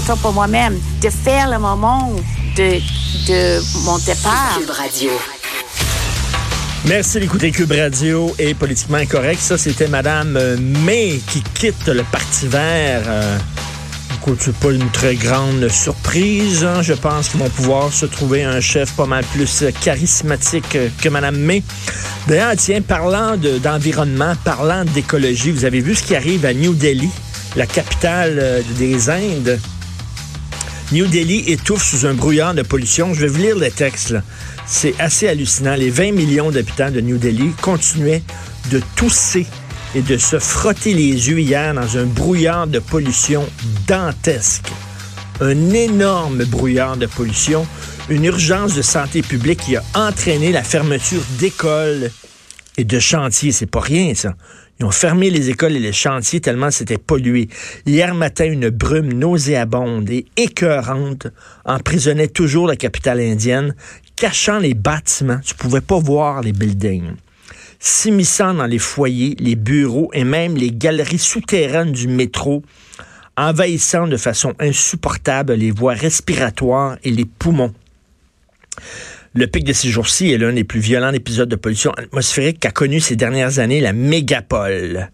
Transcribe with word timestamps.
Photo 0.00 0.16
pour 0.20 0.32
moi-même, 0.34 0.78
de 1.02 1.08
faire 1.08 1.48
le 1.50 1.58
moment 1.58 2.12
de, 2.56 2.78
de 3.28 3.84
mon 3.84 3.96
départ. 3.98 4.58
Cube 4.58 4.70
Radio. 4.70 5.10
Merci 6.84 7.18
d'écouter 7.20 7.50
Cube 7.50 7.72
Radio 7.72 8.34
et 8.38 8.52
Politiquement 8.52 8.98
Incorrect. 8.98 9.40
Ça, 9.40 9.56
c'était 9.56 9.88
Madame 9.88 10.36
euh, 10.36 10.56
May 10.84 11.20
qui 11.26 11.42
quitte 11.54 11.88
le 11.88 12.02
Parti 12.04 12.46
vert. 12.46 13.02
Euh, 13.06 13.38
c'est 14.38 14.54
pas 14.56 14.70
une 14.72 14.90
très 14.90 15.14
grande 15.14 15.68
surprise. 15.68 16.62
hein. 16.64 16.82
Je 16.82 16.92
pense 16.92 17.28
qu'ils 17.28 17.40
vont 17.40 17.48
pouvoir 17.48 17.90
se 17.92 18.04
trouver 18.06 18.44
un 18.44 18.60
chef 18.60 18.92
pas 18.92 19.06
mal 19.06 19.24
plus 19.24 19.64
charismatique 19.80 20.76
que 21.00 21.08
Madame 21.08 21.36
May. 21.38 21.62
D'ailleurs, 22.26 22.52
tiens, 22.58 22.82
parlant 22.82 23.36
de- 23.38 23.56
d'environnement, 23.58 24.34
parlant 24.44 24.84
d'écologie, 24.84 25.52
vous 25.52 25.64
avez 25.64 25.80
vu 25.80 25.94
ce 25.94 26.02
qui 26.02 26.14
arrive 26.16 26.44
à 26.44 26.52
New 26.52 26.74
Delhi, 26.74 27.08
la 27.54 27.66
capitale 27.66 28.38
euh, 28.38 28.62
des 28.78 29.08
Indes? 29.08 29.58
New 30.92 31.08
Delhi 31.08 31.50
étouffe 31.50 31.82
sous 31.82 32.06
un 32.06 32.14
brouillard 32.14 32.54
de 32.54 32.62
pollution. 32.62 33.12
Je 33.12 33.22
vais 33.22 33.26
vous 33.26 33.40
lire 33.40 33.58
le 33.58 33.70
texte. 33.72 34.14
C'est 34.66 34.94
assez 35.00 35.26
hallucinant. 35.26 35.74
Les 35.74 35.90
20 35.90 36.12
millions 36.12 36.52
d'habitants 36.52 36.92
de 36.92 37.00
New 37.00 37.18
Delhi 37.18 37.50
continuaient 37.60 38.22
de 38.70 38.80
tousser 38.94 39.46
et 39.96 40.02
de 40.02 40.16
se 40.16 40.38
frotter 40.38 40.94
les 40.94 41.28
yeux 41.28 41.40
hier 41.40 41.74
dans 41.74 41.98
un 41.98 42.04
brouillard 42.04 42.68
de 42.68 42.78
pollution 42.78 43.44
dantesque. 43.88 44.70
Un 45.40 45.70
énorme 45.70 46.44
brouillard 46.44 46.96
de 46.96 47.06
pollution, 47.06 47.66
une 48.08 48.24
urgence 48.24 48.76
de 48.76 48.82
santé 48.82 49.22
publique 49.22 49.62
qui 49.62 49.76
a 49.76 49.82
entraîné 49.94 50.52
la 50.52 50.62
fermeture 50.62 51.22
d'écoles 51.40 52.12
et 52.76 52.84
de 52.84 52.98
chantiers. 53.00 53.50
C'est 53.50 53.66
pas 53.66 53.80
rien, 53.80 54.14
ça. 54.14 54.34
Ils 54.78 54.84
ont 54.84 54.90
fermé 54.90 55.30
les 55.30 55.48
écoles 55.48 55.74
et 55.74 55.80
les 55.80 55.92
chantiers 55.92 56.40
tellement 56.40 56.70
c'était 56.70 56.98
pollué. 56.98 57.48
Hier 57.86 58.14
matin, 58.14 58.44
une 58.44 58.68
brume 58.68 59.12
nauséabonde 59.12 60.10
et 60.10 60.26
écœurante 60.36 61.28
emprisonnait 61.64 62.28
toujours 62.28 62.66
la 62.66 62.76
capitale 62.76 63.20
indienne, 63.20 63.74
cachant 64.16 64.58
les 64.58 64.74
bâtiments. 64.74 65.40
Tu 65.44 65.54
pouvais 65.54 65.80
pas 65.80 65.98
voir 65.98 66.42
les 66.42 66.52
buildings. 66.52 67.14
S'immisçant 67.78 68.54
dans 68.54 68.66
les 68.66 68.78
foyers, 68.78 69.34
les 69.38 69.56
bureaux 69.56 70.10
et 70.12 70.24
même 70.24 70.56
les 70.56 70.70
galeries 70.70 71.18
souterraines 71.18 71.92
du 71.92 72.08
métro, 72.08 72.62
envahissant 73.36 74.06
de 74.06 74.16
façon 74.16 74.54
insupportable 74.58 75.54
les 75.54 75.70
voies 75.70 75.94
respiratoires 75.94 76.98
et 77.02 77.10
les 77.10 77.26
poumons. 77.26 77.72
Le 79.36 79.46
pic 79.46 79.64
de 79.64 79.74
ces 79.74 79.90
jours-ci 79.90 80.32
est 80.32 80.38
l'un 80.38 80.54
des 80.54 80.64
plus 80.64 80.80
violents 80.80 81.12
épisodes 81.12 81.50
de 81.50 81.56
pollution 81.56 81.90
atmosphérique 81.90 82.58
qu'a 82.58 82.70
connu 82.70 83.00
ces 83.00 83.16
dernières 83.16 83.58
années 83.58 83.82
la 83.82 83.92
mégapole, 83.92 85.10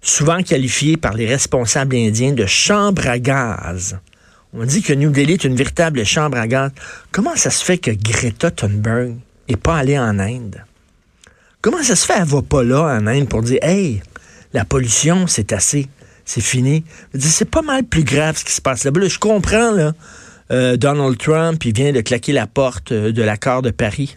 souvent 0.00 0.42
qualifiée 0.42 0.96
par 0.96 1.12
les 1.12 1.26
responsables 1.26 1.94
indiens 1.94 2.32
de 2.32 2.46
chambre 2.46 3.06
à 3.06 3.18
gaz. 3.18 3.98
On 4.54 4.64
dit 4.64 4.80
que 4.80 4.94
New 4.94 5.10
Delhi 5.10 5.34
est 5.34 5.44
une 5.44 5.56
véritable 5.56 6.06
chambre 6.06 6.38
à 6.38 6.48
gaz. 6.48 6.70
Comment 7.12 7.36
ça 7.36 7.50
se 7.50 7.62
fait 7.62 7.76
que 7.76 7.90
Greta 7.90 8.50
Thunberg 8.50 9.16
n'est 9.46 9.56
pas 9.56 9.76
allée 9.76 9.98
en 9.98 10.18
Inde? 10.18 10.64
Comment 11.60 11.82
ça 11.82 11.96
se 11.96 12.06
fait 12.06 12.14
qu'elle 12.14 12.24
va 12.24 12.40
pas 12.40 12.64
là 12.64 12.98
en 12.98 13.06
Inde 13.06 13.28
pour 13.28 13.42
dire 13.42 13.58
Hey, 13.60 14.00
la 14.54 14.64
pollution, 14.64 15.26
c'est 15.26 15.52
assez, 15.52 15.86
c'est 16.24 16.40
fini? 16.40 16.82
C'est 17.18 17.50
pas 17.50 17.60
mal 17.60 17.84
plus 17.84 18.04
grave 18.04 18.38
ce 18.38 18.44
qui 18.46 18.52
se 18.52 18.62
passe 18.62 18.84
là-bas. 18.84 19.00
Là, 19.00 19.08
je 19.08 19.18
comprends, 19.18 19.70
là. 19.72 19.92
Euh, 20.50 20.76
Donald 20.76 21.18
Trump, 21.18 21.64
il 21.64 21.74
vient 21.74 21.92
de 21.92 22.00
claquer 22.00 22.32
la 22.32 22.46
porte 22.46 22.92
euh, 22.92 23.12
de 23.12 23.22
l'accord 23.22 23.62
de 23.62 23.70
Paris. 23.70 24.16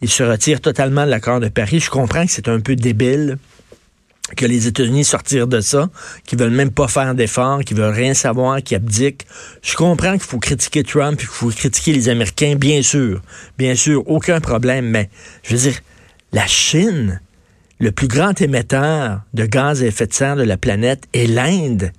Il 0.00 0.10
se 0.10 0.22
retire 0.22 0.60
totalement 0.60 1.04
de 1.04 1.10
l'accord 1.10 1.40
de 1.40 1.48
Paris. 1.48 1.80
Je 1.80 1.90
comprends 1.90 2.26
que 2.26 2.32
c'est 2.32 2.48
un 2.48 2.60
peu 2.60 2.76
débile 2.76 3.38
que 4.36 4.46
les 4.46 4.66
États-Unis 4.66 5.04
sortirent 5.04 5.46
de 5.46 5.60
ça, 5.60 5.90
qu'ils 6.24 6.38
veulent 6.38 6.50
même 6.50 6.70
pas 6.70 6.88
faire 6.88 7.14
d'efforts, 7.14 7.60
qu'ils 7.60 7.76
veulent 7.76 7.94
rien 7.94 8.14
savoir, 8.14 8.62
qu'ils 8.62 8.76
abdiquent. 8.76 9.26
Je 9.62 9.74
comprends 9.74 10.12
qu'il 10.12 10.22
faut 10.22 10.38
critiquer 10.38 10.82
Trump, 10.82 11.18
qu'il 11.18 11.28
faut 11.28 11.50
critiquer 11.50 11.92
les 11.92 12.08
Américains, 12.08 12.54
bien 12.56 12.82
sûr. 12.82 13.20
Bien 13.58 13.74
sûr, 13.74 14.02
aucun 14.08 14.40
problème, 14.40 14.88
mais 14.88 15.10
je 15.42 15.54
veux 15.54 15.62
dire, 15.62 15.78
la 16.32 16.46
Chine, 16.46 17.20
le 17.78 17.92
plus 17.92 18.08
grand 18.08 18.40
émetteur 18.40 19.20
de 19.34 19.44
gaz 19.44 19.82
à 19.82 19.86
effet 19.86 20.06
de 20.06 20.14
serre 20.14 20.36
de 20.36 20.44
la 20.44 20.56
planète, 20.56 21.04
est 21.12 21.26
l'Inde. 21.26 21.92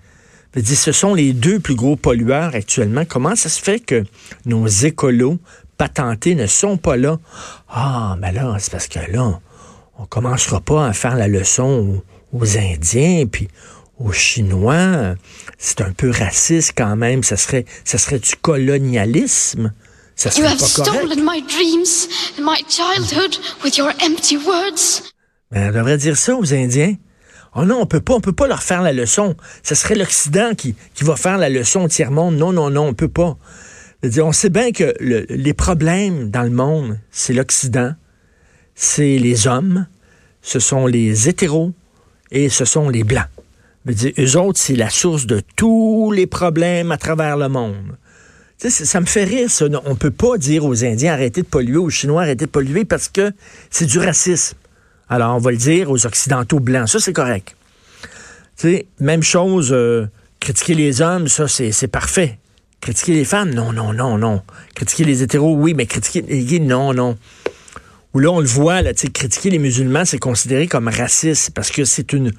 Je 0.53 0.59
veux 0.59 0.63
dire, 0.65 0.77
ce 0.77 0.91
sont 0.91 1.13
les 1.15 1.33
deux 1.33 1.59
plus 1.59 1.75
gros 1.75 1.95
pollueurs 1.95 2.53
actuellement. 2.53 3.05
Comment 3.05 3.35
ça 3.35 3.49
se 3.49 3.59
fait 3.61 3.79
que 3.79 4.03
nos 4.45 4.67
écolos 4.67 5.39
patentés 5.77 6.35
ne 6.35 6.45
sont 6.47 6.77
pas 6.77 6.95
là? 6.95 7.19
Ah, 7.69 8.15
mais 8.19 8.31
là, 8.31 8.55
c'est 8.59 8.71
parce 8.71 8.87
que 8.87 8.99
là, 9.11 9.39
on 9.97 10.05
commencera 10.05 10.61
pas 10.61 10.87
à 10.87 10.93
faire 10.93 11.15
la 11.15 11.27
leçon 11.27 12.01
aux, 12.33 12.37
aux 12.39 12.57
Indiens, 12.57 13.25
puis 13.25 13.47
aux 13.99 14.11
Chinois. 14.11 15.15
C'est 15.57 15.81
un 15.81 15.91
peu 15.91 16.11
raciste 16.11 16.73
quand 16.77 16.95
même. 16.95 17.23
Ça 17.23 17.35
serait, 17.37 17.65
ça 17.83 17.97
serait 17.97 18.19
du 18.19 18.35
colonialisme. 18.41 19.71
Ça 20.15 20.29
You 20.29 20.35
serait 20.35 20.47
have 20.49 20.59
pas 20.59 20.67
correct. 20.83 21.05
stolen 21.11 21.25
my 21.25 21.41
dreams 21.41 22.07
and 22.37 22.43
my 22.43 22.61
childhood 22.69 23.35
with 23.63 23.77
your 23.77 23.91
empty 24.05 24.37
words. 24.37 25.01
Mais 25.51 25.69
on 25.69 25.71
devrait 25.71 25.97
dire 25.97 26.17
ça 26.17 26.35
aux 26.35 26.53
Indiens. 26.53 26.95
Oh 27.55 27.65
non, 27.65 27.81
on 27.81 27.85
peut 27.85 27.99
pas, 28.01 28.13
on 28.15 28.19
peut 28.21 28.33
pas 28.33 28.47
leur 28.47 28.63
faire 28.63 28.81
la 28.81 28.93
leçon. 28.93 29.35
Ce 29.61 29.75
serait 29.75 29.95
l'Occident 29.95 30.53
qui, 30.55 30.75
va 31.01 31.15
faire 31.15 31.37
la 31.37 31.49
leçon 31.49 31.81
au 31.81 31.87
tiers-monde. 31.87 32.35
Non, 32.35 32.51
non, 32.51 32.69
non, 32.69 32.87
on 32.87 32.93
peut 32.93 33.07
pas. 33.07 33.37
On 34.19 34.31
sait 34.31 34.49
bien 34.49 34.71
que 34.71 34.93
le- 34.99 35.25
les 35.29 35.53
problèmes 35.53 36.29
dans 36.29 36.41
le 36.43 36.49
monde, 36.49 36.97
c'est 37.11 37.33
l'Occident, 37.33 37.93
c'est 38.75 39.17
les 39.17 39.47
hommes, 39.47 39.85
ce 40.41 40.59
sont 40.59 40.87
les 40.87 41.29
hétéros 41.29 41.71
et 42.31 42.49
ce 42.49 42.65
sont 42.65 42.89
les 42.89 43.03
blancs. 43.03 43.27
Dire, 43.85 44.13
eux 44.17 44.37
autres, 44.37 44.59
c'est 44.59 44.75
la 44.75 44.89
source 44.89 45.25
de 45.25 45.41
tous 45.55 46.11
les 46.11 46.25
problèmes 46.25 46.91
à 46.91 46.97
travers 46.97 47.37
le 47.37 47.49
monde. 47.49 47.97
Ça- 48.57 48.99
me 49.01 49.05
fait 49.05 49.25
rire, 49.25 49.49
ça. 49.51 49.65
On 49.85 49.95
peut 49.95 50.11
pas 50.11 50.37
dire 50.37 50.63
aux 50.65 50.83
Indiens 50.85 51.13
arrêtez 51.13 51.41
de 51.41 51.47
polluer, 51.47 51.77
aux 51.77 51.89
Chinois 51.89 52.21
arrêtez 52.23 52.45
de 52.45 52.49
polluer 52.51 52.85
parce 52.85 53.09
que 53.09 53.31
c'est 53.69 53.85
du 53.85 53.99
racisme. 53.99 54.55
Alors, 55.13 55.35
on 55.35 55.37
va 55.37 55.51
le 55.51 55.57
dire 55.57 55.91
aux 55.91 56.07
Occidentaux 56.07 56.59
blancs. 56.59 56.87
Ça, 56.87 56.99
c'est 56.99 57.13
correct. 57.13 57.55
Tu 58.57 58.67
sais, 58.67 58.87
même 58.99 59.21
chose, 59.21 59.69
euh, 59.71 60.07
critiquer 60.39 60.73
les 60.73 61.03
hommes, 61.03 61.27
ça, 61.27 61.47
c'est 61.47 61.87
parfait. 61.87 62.39
Critiquer 62.81 63.13
les 63.13 63.23
femmes, 63.23 63.53
non, 63.53 63.71
non, 63.71 63.93
non, 63.93 64.17
non. 64.17 64.41
Critiquer 64.73 65.03
les 65.03 65.21
hétéros, 65.21 65.53
oui, 65.55 65.75
mais 65.75 65.85
critiquer 65.85 66.23
les 66.27 66.43
gays, 66.43 66.57
non, 66.57 66.95
non. 66.95 67.15
Ou 68.15 68.19
là, 68.21 68.31
on 68.31 68.39
le 68.39 68.47
voit, 68.47 68.81
là, 68.81 68.91
critiquer 68.95 69.51
les 69.51 69.59
musulmans, 69.59 70.03
c'est 70.03 70.17
considéré 70.17 70.65
comme 70.65 70.87
raciste 70.87 71.51
parce 71.51 71.69
que 71.69 71.85
c'est 71.85 72.11
une 72.11 72.31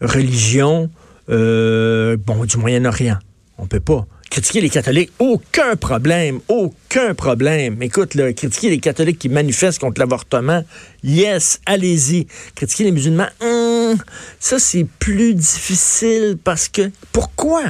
religion, 0.00 0.90
euh, 1.30 2.16
du 2.16 2.56
Moyen-Orient. 2.58 3.18
On 3.58 3.66
peut 3.66 3.80
pas. 3.80 4.06
Critiquer 4.34 4.62
les 4.62 4.68
catholiques, 4.68 5.12
aucun 5.20 5.76
problème, 5.76 6.40
aucun 6.48 7.14
problème. 7.14 7.80
Écoute, 7.84 8.16
critiquer 8.34 8.68
les 8.68 8.80
catholiques 8.80 9.20
qui 9.20 9.28
manifestent 9.28 9.78
contre 9.78 10.00
l'avortement, 10.00 10.64
yes, 11.04 11.60
allez-y. 11.66 12.26
Critiquer 12.56 12.82
les 12.82 12.90
musulmans, 12.90 13.28
hum, 13.40 13.96
ça 14.40 14.58
c'est 14.58 14.88
plus 14.98 15.36
difficile 15.36 16.36
parce 16.42 16.66
que 16.66 16.90
pourquoi? 17.12 17.62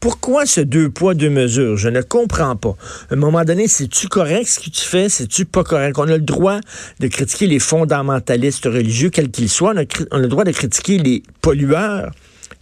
Pourquoi 0.00 0.46
ce 0.46 0.62
deux 0.62 0.88
poids, 0.88 1.12
deux 1.12 1.28
mesures? 1.28 1.76
Je 1.76 1.90
ne 1.90 2.00
comprends 2.00 2.56
pas. 2.56 2.78
À 3.10 3.12
un 3.12 3.16
moment 3.16 3.44
donné, 3.44 3.68
c'est-tu 3.68 4.08
correct 4.08 4.46
ce 4.46 4.58
que 4.58 4.70
tu 4.70 4.80
fais? 4.80 5.10
C'est-tu 5.10 5.44
pas 5.44 5.64
correct? 5.64 5.98
On 5.98 6.04
a 6.04 6.16
le 6.16 6.20
droit 6.20 6.60
de 7.00 7.08
critiquer 7.08 7.46
les 7.46 7.58
fondamentalistes 7.58 8.64
religieux, 8.64 9.10
quels 9.10 9.30
qu'ils 9.30 9.50
soient. 9.50 9.74
On 9.74 10.16
a 10.16 10.18
le 10.18 10.28
droit 10.28 10.44
de 10.44 10.52
critiquer 10.52 10.96
les 10.96 11.22
pollueurs, 11.42 12.10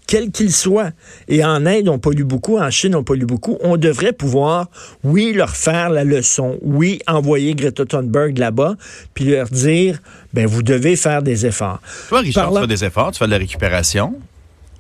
quels 0.08 0.32
qu'ils 0.32 0.52
soient. 0.52 0.90
Et 1.28 1.44
en 1.44 1.64
Inde, 1.66 1.88
on 1.88 1.99
pollue 2.00 2.25
beaucoup. 2.25 2.58
En 2.58 2.69
Chine, 2.70 2.96
on 2.96 3.05
pollue 3.05 3.26
beaucoup. 3.26 3.58
On 3.60 3.76
devrait 3.76 4.12
pouvoir, 4.12 4.69
oui, 5.05 5.32
leur 5.32 5.55
faire 5.55 5.90
la 5.90 6.02
leçon. 6.02 6.58
Oui, 6.62 6.99
envoyer 7.06 7.55
Greta 7.55 7.84
Thunberg 7.84 8.37
là-bas, 8.38 8.75
puis 9.14 9.26
leur 9.26 9.46
dire, 9.49 10.00
ben, 10.34 10.46
vous 10.46 10.62
devez 10.64 10.96
faire 10.96 11.22
des 11.22 11.46
efforts. 11.46 11.81
Toi, 12.08 12.20
Richard, 12.20 12.44
Parlant- 12.46 12.56
tu 12.56 12.62
fais 12.62 12.75
des 12.75 12.84
efforts, 12.84 13.12
tu 13.12 13.19
fais 13.19 13.26
de 13.26 13.31
la 13.31 13.38
récupération, 13.38 14.14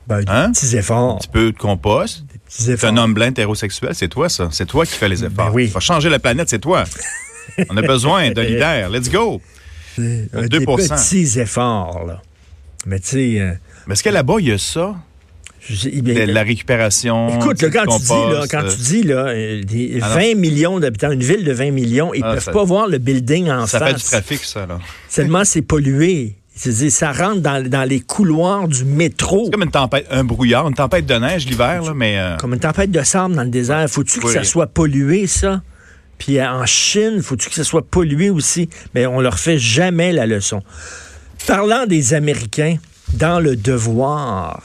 Ben, 0.08 0.20
des 0.20 0.24
Hein? 0.32 0.50
petits 0.52 0.74
efforts. 0.76 1.16
un 1.16 1.18
petit 1.18 1.28
peu 1.28 1.52
de 1.52 1.56
compost? 1.58 2.24
Petits 2.46 2.64
Tu 2.64 2.70
es 2.70 2.72
efforts. 2.74 2.88
un 2.90 2.96
homme 2.96 3.12
blanc 3.14 3.26
hétérosexuel, 3.26 3.94
c'est 3.94 4.08
toi, 4.08 4.28
ça. 4.30 4.48
C'est 4.50 4.64
toi 4.66 4.86
qui 4.86 4.94
fais 4.94 5.08
les 5.10 5.22
efforts. 5.22 5.48
Ben 5.48 5.52
oui. 5.54 5.68
Faut 5.68 5.80
changer 5.80 6.08
la 6.08 6.18
planète, 6.18 6.48
c'est 6.48 6.58
toi. 6.58 6.84
On 7.68 7.76
a 7.76 7.82
besoin 7.82 8.30
d'un 8.30 8.42
leader. 8.44 8.88
Let's 8.88 9.10
go. 9.10 9.40
Euh, 9.98 10.24
Des 10.48 10.48
2%. 10.60 10.94
petits 10.96 11.38
efforts, 11.40 12.04
là. 12.06 12.22
Mais 12.86 13.00
tu 13.00 13.08
sais, 13.08 13.40
euh, 13.40 13.52
Mais 13.86 13.92
est-ce 13.94 14.02
que 14.02 14.08
là-bas, 14.10 14.36
il 14.38 14.48
y 14.48 14.52
a 14.52 14.58
ça? 14.58 14.94
Eh 15.86 16.00
bien, 16.02 16.26
La, 16.26 16.42
récupération. 16.42 17.28
Écoute, 17.38 17.60
là, 17.62 17.68
quand 17.70 17.96
tu 17.98 18.02
dis, 18.02 18.08
là, 18.08 18.44
quand 18.50 18.64
euh, 18.64 18.70
tu 18.70 18.76
dis 18.78 19.02
là, 19.02 19.26
euh, 19.28 19.62
des 19.62 19.98
Ah 20.02 20.08
non. 20.08 20.14
20 20.14 20.34
millions 20.36 20.80
d'habitants, 20.80 21.10
une 21.10 21.22
ville 21.22 21.44
de 21.44 21.52
20 21.52 21.70
millions, 21.72 22.14
ils 22.14 22.22
Ah, 22.24 22.34
peuvent 22.34 22.44
ça- 22.44 22.52
pas 22.52 22.64
voir 22.64 22.86
le 22.88 22.98
building 22.98 23.50
en 23.50 23.66
Ça 23.66 23.78
fait 23.78 23.86
du 23.94 24.00
face. 24.00 24.10
trafic, 24.10 24.44
ça, 24.44 24.66
là. 24.66 24.78
Seulement, 25.08 25.44
c'est 25.44 25.62
pollué. 25.62 26.34
Ça 26.56 27.12
rentre 27.12 27.40
dans, 27.40 27.62
dans 27.68 27.84
les 27.88 28.00
couloirs 28.00 28.66
du 28.66 28.84
métro. 28.84 29.44
C'est 29.44 29.52
comme 29.52 29.62
une 29.62 29.70
tempête, 29.70 30.06
un 30.10 30.24
brouillard, 30.24 30.66
une 30.66 30.74
tempête 30.74 31.06
de 31.06 31.14
neige 31.14 31.46
l'hiver, 31.46 31.82
là, 31.82 31.92
mais. 31.94 32.18
euh, 32.18 32.36
Comme 32.36 32.54
une 32.54 32.58
tempête 32.60 32.90
de 32.90 33.02
sable 33.02 33.36
dans 33.36 33.44
le 33.44 33.48
désert. 33.50 33.86
Faut-tu 33.88 34.18
que 34.20 34.32
ça 34.32 34.42
soit 34.44 34.66
pollué, 34.66 35.26
ça? 35.28 35.62
Puis 36.18 36.40
euh, 36.40 36.50
en 36.50 36.66
Chine, 36.66 37.22
faut-tu 37.22 37.48
que 37.48 37.54
ça 37.54 37.62
soit 37.62 37.86
pollué 37.86 38.28
aussi? 38.30 38.68
Mais 38.94 39.06
on 39.06 39.20
leur 39.20 39.38
fait 39.38 39.56
jamais 39.58 40.12
la 40.12 40.26
leçon. 40.26 40.62
Parlant 41.46 41.86
des 41.86 42.12
Américains, 42.14 42.76
dans 43.14 43.38
le 43.38 43.54
devoir, 43.54 44.60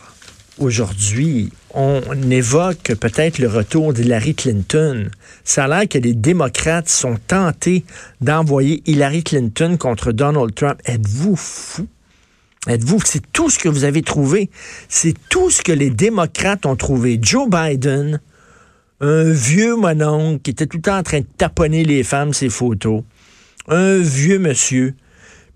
aujourd'hui, 0.60 1.52
on 1.74 2.02
évoque 2.30 2.94
peut-être 3.00 3.40
le 3.40 3.48
retour 3.48 3.94
d'Hillary 3.94 4.36
Clinton. 4.36 5.10
Ça 5.44 5.66
a 5.66 5.68
l'air 5.68 5.88
que 5.90 5.98
les 5.98 6.14
démocrates 6.14 6.90
sont 6.90 7.18
tentés 7.28 7.84
d'envoyer 8.22 8.84
Hillary 8.86 9.24
Clinton 9.24 9.78
contre 9.78 10.12
Donald 10.12 10.54
Trump. 10.54 10.80
Êtes-vous 10.86 11.36
fou? 11.36 11.88
Êtes-vous, 12.68 13.00
c'est 13.04 13.32
tout 13.34 13.50
ce 13.50 13.60
que 13.60 13.68
vous 13.68 13.84
avez 13.84 14.02
trouvé. 14.02 14.50
C'est 14.88 15.16
tout 15.30 15.50
ce 15.50 15.62
que 15.62 15.74
les 15.74 15.90
démocrates 15.90 16.66
ont 16.66 16.78
trouvé. 16.78 17.20
Joe 17.22 17.50
Biden, 17.50 18.22
un 19.02 19.32
vieux 19.32 19.76
mononcle 19.76 20.42
qui 20.42 20.52
était 20.52 20.68
tout 20.68 20.78
le 20.78 20.84
temps 20.84 20.98
en 20.98 21.04
train 21.04 21.20
de 21.20 21.28
taponner 21.38 21.84
les 21.84 22.04
femmes, 22.04 22.34
ses 22.34 22.50
photos. 22.50 23.04
Un 23.68 23.98
vieux 23.98 24.40
monsieur. 24.40 24.96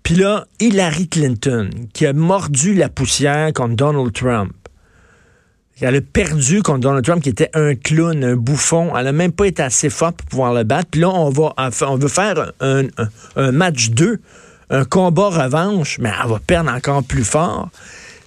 Puis 0.02 0.16
là, 0.16 0.46
Hillary 0.60 1.08
Clinton, 1.08 1.70
qui 1.92 2.06
a 2.06 2.12
mordu 2.12 2.74
la 2.74 2.88
poussière 2.88 3.52
contre 3.52 3.76
Donald 3.76 4.12
Trump. 4.12 4.52
Elle 5.80 5.96
a 5.96 6.00
perdu 6.00 6.62
contre 6.62 6.80
Donald 6.80 7.04
Trump, 7.04 7.22
qui 7.22 7.28
était 7.28 7.50
un 7.54 7.74
clown, 7.74 8.24
un 8.24 8.36
bouffon. 8.36 8.96
Elle 8.96 9.04
n'a 9.04 9.12
même 9.12 9.32
pas 9.32 9.46
été 9.46 9.62
assez 9.62 9.90
forte 9.90 10.16
pour 10.16 10.26
pouvoir 10.26 10.54
le 10.54 10.64
battre. 10.64 10.88
Puis 10.90 11.00
là, 11.00 11.10
on, 11.10 11.30
va, 11.30 11.54
on 11.82 11.96
veut 11.96 12.08
faire 12.08 12.52
un, 12.60 12.82
match 13.52 13.90
2, 13.90 14.20
un 14.70 14.84
combat 14.84 15.28
revanche, 15.28 15.98
mais 16.00 16.10
elle 16.22 16.30
va 16.30 16.40
perdre 16.44 16.70
encore 16.70 17.04
plus 17.04 17.24
fort. 17.24 17.68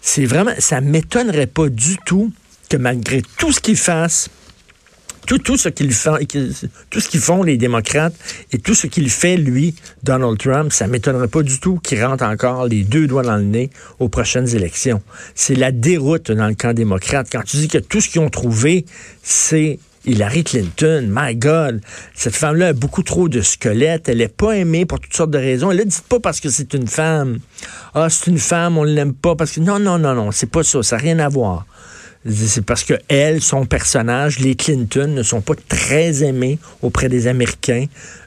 C'est 0.01 0.25
vraiment, 0.25 0.53
ça 0.59 0.81
m'étonnerait 0.81 1.47
pas 1.47 1.67
du 1.67 1.97
tout 2.05 2.31
que 2.69 2.77
malgré 2.77 3.21
tout 3.37 3.51
ce 3.51 3.59
qu'ils 3.59 3.77
fassent, 3.77 4.29
tout, 5.25 5.57
ce 5.57 5.69
qu'ils 5.69 5.93
font, 5.93 6.17
tout 6.89 6.99
ce 6.99 7.09
qu'ils 7.09 7.19
font 7.19 7.43
les 7.43 7.57
démocrates 7.57 8.13
et 8.51 8.57
tout 8.57 8.73
ce 8.73 8.87
qu'il 8.87 9.09
fait 9.09 9.37
lui, 9.37 9.75
Donald 10.03 10.37
Trump, 10.37 10.71
ça 10.71 10.87
m'étonnerait 10.87 11.27
pas 11.27 11.43
du 11.43 11.59
tout 11.59 11.79
qu'il 11.79 12.03
rentre 12.03 12.23
encore 12.23 12.67
les 12.67 12.83
deux 12.83 13.07
doigts 13.07 13.23
dans 13.23 13.37
le 13.37 13.43
nez 13.43 13.69
aux 13.99 14.09
prochaines 14.09 14.53
élections. 14.55 15.01
C'est 15.35 15.55
la 15.55 15.71
déroute 15.71 16.31
dans 16.31 16.47
le 16.47 16.55
camp 16.55 16.73
démocrate. 16.73 17.27
Quand 17.31 17.43
tu 17.43 17.57
dis 17.57 17.67
que 17.67 17.77
tout 17.77 18.01
ce 18.01 18.09
qu'ils 18.09 18.21
ont 18.21 18.29
trouvé, 18.29 18.85
c'est 19.23 19.79
Hillary 20.05 20.43
Clinton, 20.43 21.07
my 21.11 21.35
God, 21.35 21.81
cette 22.15 22.35
femme-là 22.35 22.69
a 22.69 22.73
beaucoup 22.73 23.03
trop 23.03 23.29
de 23.29 23.41
squelettes. 23.41 24.09
Elle 24.09 24.21
est 24.21 24.35
pas 24.35 24.53
aimée 24.53 24.85
pour 24.85 24.99
toutes 24.99 25.13
sortes 25.13 25.29
de 25.29 25.37
raisons. 25.37 25.69
Elle 25.69 25.77
ne 25.77 25.83
dit 25.83 25.97
pas 26.09 26.19
parce 26.19 26.39
que 26.39 26.49
c'est 26.49 26.73
une 26.73 26.87
femme. 26.87 27.37
Ah, 27.93 28.09
c'est 28.09 28.27
une 28.31 28.39
femme, 28.39 28.77
on 28.77 28.83
l'aime 28.83 29.13
pas 29.13 29.35
parce 29.35 29.51
que 29.51 29.59
non, 29.59 29.77
non, 29.77 29.99
non, 29.99 30.15
non, 30.15 30.31
c'est 30.31 30.49
pas 30.49 30.63
ça. 30.63 30.81
Ça 30.81 30.95
n'a 30.95 31.03
rien 31.03 31.19
à 31.19 31.29
voir. 31.29 31.65
C'est 32.29 32.63
parce 32.63 32.83
que 32.83 32.93
elle, 33.07 33.41
son 33.41 33.65
personnage, 33.65 34.39
les 34.39 34.55
Clinton, 34.55 35.07
ne 35.07 35.23
sont 35.23 35.41
pas 35.41 35.55
très 35.67 36.23
aimés 36.23 36.59
auprès 36.81 37.09
des 37.09 37.27
Américains. 37.27 37.85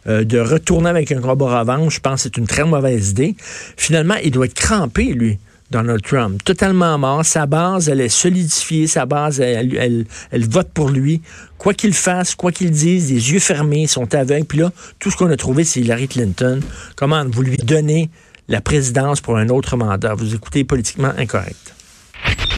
Euh, 0.08 0.24
de 0.24 0.38
retourner 0.38 0.90
avec 0.90 1.12
un 1.12 1.20
combat 1.20 1.60
revanche, 1.60 1.94
je 1.94 2.00
pense 2.00 2.16
que 2.16 2.22
c'est 2.24 2.36
une 2.36 2.46
très 2.46 2.64
mauvaise 2.64 3.10
idée. 3.10 3.36
Finalement, 3.76 4.16
il 4.22 4.32
doit 4.32 4.46
être 4.46 4.54
crampé, 4.54 5.04
lui, 5.04 5.38
Donald 5.70 6.02
Trump. 6.02 6.42
Totalement 6.44 6.98
mort. 6.98 7.24
Sa 7.24 7.46
base, 7.46 7.88
elle 7.88 8.00
est 8.00 8.08
solidifiée. 8.08 8.88
Sa 8.88 9.06
base, 9.06 9.40
elle, 9.40 9.76
elle, 9.76 10.06
elle 10.32 10.48
vote 10.48 10.70
pour 10.74 10.88
lui. 10.88 11.22
Quoi 11.56 11.72
qu'il 11.72 11.94
fasse, 11.94 12.34
quoi 12.34 12.50
qu'il 12.50 12.72
dise, 12.72 13.10
les 13.10 13.32
yeux 13.32 13.38
fermés, 13.38 13.82
ils 13.82 13.88
sont 13.88 14.12
aveugles. 14.12 14.44
Puis 14.44 14.58
là, 14.58 14.72
tout 14.98 15.12
ce 15.12 15.16
qu'on 15.16 15.30
a 15.30 15.36
trouvé, 15.36 15.62
c'est 15.62 15.80
Hillary 15.80 16.08
Clinton. 16.08 16.60
Comment 16.96 17.24
vous 17.24 17.42
lui 17.42 17.56
donnez 17.58 18.10
la 18.48 18.60
présidence 18.60 19.20
pour 19.20 19.36
un 19.36 19.48
autre 19.50 19.76
mandat? 19.76 20.14
Vous 20.14 20.34
écoutez 20.34 20.64
politiquement 20.64 21.12
incorrect. 21.16 21.74